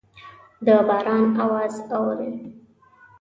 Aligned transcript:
د 0.65 0.67
باران 0.87 1.25
اواز 1.43 1.75
اورئ 1.97 2.33